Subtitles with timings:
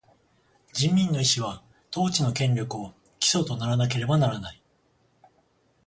[0.73, 1.61] 人民の意思は、
[1.95, 4.59] 統治の権力を基礎とならなければならない。